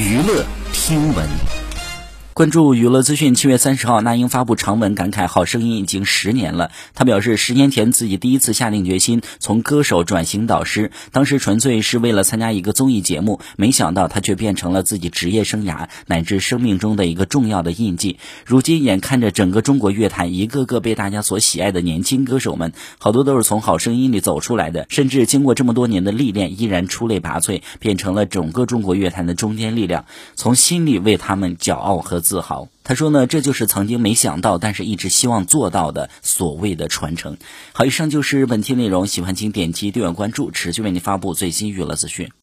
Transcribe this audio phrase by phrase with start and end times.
[0.00, 1.59] 娱乐听闻。
[2.40, 18.16] 关注娱乐资讯，七月三十号，那英发布长文感慨：“好声音已经十年了。”他表示，十年前自己第一次下定决心从歌手转型导师，当时纯粹是为了参加一个综艺节目，没想到他却变成了自己职业生涯乃至生命中的一个重要的印记。
[18.46, 30.06] 如今眼看着整个中国乐坛一个个被大家所喜爱的年轻歌手们，好多都是从好声音里走出来的，甚至经过这么多年的历练，依然出类拔萃，变成了整个中国乐坛的中坚力量。
[30.36, 32.22] 从心里为他们骄傲和。
[32.30, 37.38] 自豪，他说呢，这就是曾经没想到，但是一直希望做到的所谓的传承。
[37.72, 42.30] 好，以上就是本期内容，喜欢请点击订阅关注，持续为您发布最新娱乐资讯。